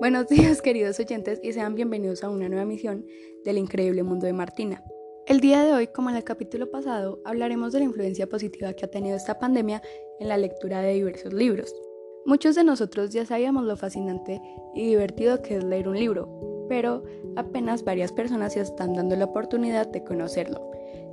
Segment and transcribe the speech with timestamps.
[0.00, 3.04] Buenos días queridos oyentes y sean bienvenidos a una nueva misión
[3.44, 4.82] del increíble mundo de Martina.
[5.26, 8.86] El día de hoy, como en el capítulo pasado, hablaremos de la influencia positiva que
[8.86, 9.82] ha tenido esta pandemia
[10.18, 11.74] en la lectura de diversos libros.
[12.24, 14.40] Muchos de nosotros ya sabíamos lo fascinante
[14.74, 17.02] y divertido que es leer un libro, pero
[17.36, 20.66] apenas varias personas se están dando la oportunidad de conocerlo.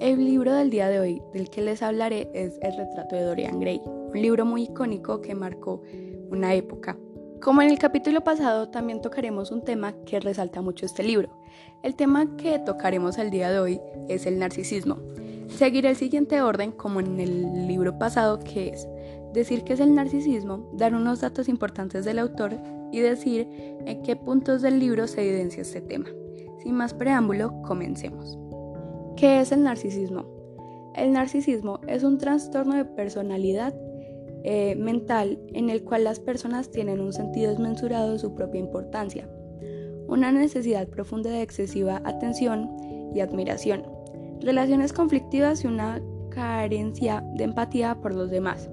[0.00, 3.60] El libro del día de hoy del que les hablaré es El retrato de Dorian
[3.60, 5.82] Gray, un libro muy icónico que marcó
[6.30, 6.98] una época.
[7.42, 11.28] Como en el capítulo pasado, también tocaremos un tema que resalta mucho este libro.
[11.82, 14.98] El tema que tocaremos el día de hoy es el narcisismo.
[15.48, 18.86] Seguiré el siguiente orden como en el libro pasado, que es
[19.32, 22.56] decir qué es el narcisismo, dar unos datos importantes del autor
[22.92, 23.48] y decir
[23.86, 26.10] en qué puntos del libro se evidencia este tema.
[26.62, 28.38] Sin más preámbulo, comencemos.
[29.16, 30.26] ¿Qué es el narcisismo?
[30.94, 33.74] El narcisismo es un trastorno de personalidad
[34.44, 39.28] eh, mental en el cual las personas tienen un sentido desmensurado de su propia importancia,
[40.08, 42.70] una necesidad profunda de excesiva atención
[43.14, 43.84] y admiración,
[44.40, 48.70] relaciones conflictivas y una carencia de empatía por los demás.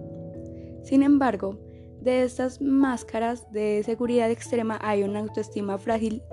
[0.83, 1.59] Sin embargo,
[2.01, 6.23] de estas máscaras de seguridad extrema hay una autoestima frágil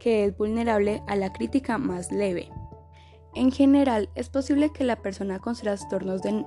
[0.00, 2.48] que es vulnerable a la crítica más leve.
[3.34, 6.44] En general, es posible que la persona con trastornos de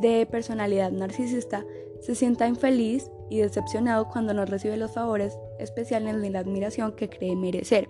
[0.00, 1.64] de personalidad narcisista
[2.00, 7.08] se sienta infeliz y decepcionado cuando no recibe los favores especiales ni la admiración que
[7.08, 7.88] cree merecer.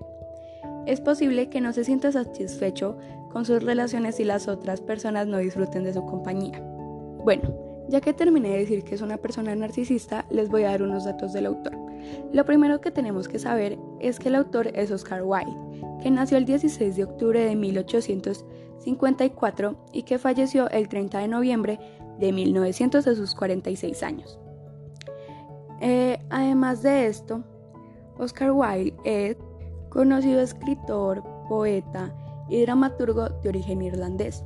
[0.86, 2.96] Es posible que no se sienta satisfecho
[3.30, 6.60] con sus relaciones y las otras personas no disfruten de su compañía.
[7.24, 7.54] Bueno,
[7.88, 11.04] ya que terminé de decir que es una persona narcisista, les voy a dar unos
[11.04, 11.76] datos del autor.
[12.32, 15.67] Lo primero que tenemos que saber es que el autor es Oscar Wilde,
[16.02, 21.78] que nació el 16 de octubre de 1854 y que falleció el 30 de noviembre
[22.18, 24.38] de 1900 a sus 46 años.
[25.80, 27.44] Eh, además de esto,
[28.18, 29.36] Oscar Wilde es
[29.90, 32.14] conocido escritor, poeta
[32.48, 34.44] y dramaturgo de origen irlandés.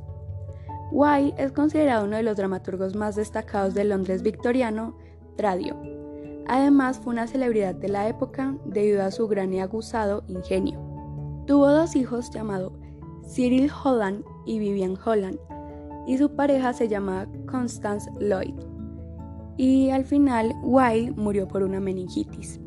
[0.91, 4.95] Wilde es considerado uno de los dramaturgos más destacados del Londres victoriano,
[5.35, 5.75] Tradio.
[6.45, 10.92] Además, fue una celebridad de la época debido a su gran y aguzado ingenio.
[11.45, 12.73] Tuvo dos hijos llamados
[13.27, 15.39] Cyril Holland y Vivian Holland,
[16.07, 18.55] y su pareja se llamaba Constance Lloyd.
[19.57, 22.59] Y al final, Wilde murió por una meningitis.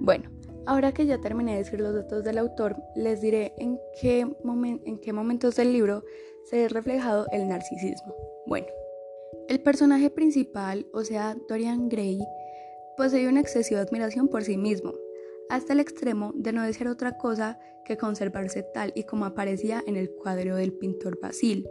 [0.00, 0.30] Bueno,
[0.66, 4.98] ahora que ya terminé de decir los datos del autor, les diré en qué, en
[4.98, 6.02] qué momentos del libro
[6.44, 8.14] se ve reflejado el narcisismo.
[8.46, 8.66] Bueno,
[9.48, 12.18] el personaje principal, o sea, Dorian Gray,
[12.96, 14.92] posee una excesiva admiración por sí mismo,
[15.50, 19.96] hasta el extremo de no desear otra cosa que conservarse tal y como aparecía en
[19.96, 21.68] el cuadro del pintor Basil.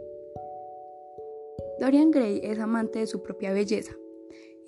[1.80, 3.92] Dorian Gray es amante de su propia belleza,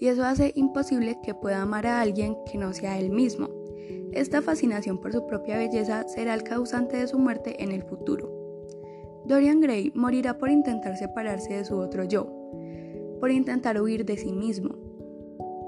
[0.00, 3.48] y eso hace imposible que pueda amar a alguien que no sea él mismo.
[4.12, 8.30] Esta fascinación por su propia belleza será el causante de su muerte en el futuro.
[9.26, 12.26] Dorian Gray morirá por intentar separarse de su otro yo,
[13.20, 14.74] por intentar huir de sí mismo.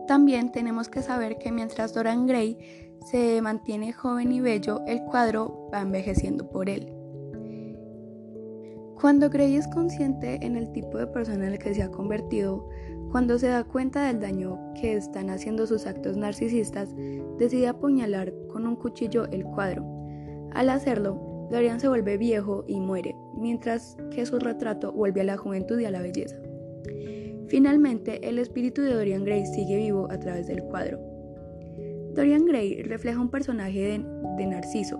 [0.08, 2.58] También tenemos que saber que mientras Dorian Gray
[3.04, 6.92] se mantiene joven y bello, el cuadro va envejeciendo por él.
[9.00, 12.66] Cuando Gray es consciente en el tipo de persona en el que se ha convertido,
[13.10, 16.94] cuando se da cuenta del daño que están haciendo sus actos narcisistas,
[17.38, 19.84] decide apuñalar con un cuchillo el cuadro.
[20.52, 25.36] Al hacerlo, Dorian se vuelve viejo y muere, mientras que su retrato vuelve a la
[25.36, 26.36] juventud y a la belleza.
[27.48, 31.13] Finalmente, el espíritu de Dorian Gray sigue vivo a través del cuadro.
[32.14, 34.02] Dorian Gray refleja un personaje
[34.36, 34.98] de, Narciso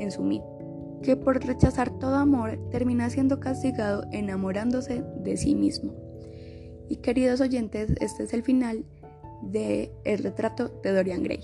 [0.00, 0.54] en su mito
[1.02, 5.94] que por rechazar todo amor termina siendo castigado enamorándose de sí mismo.
[6.88, 8.86] Y queridos oyentes, este es el final
[9.42, 11.40] de El retrato de Dorian Gray.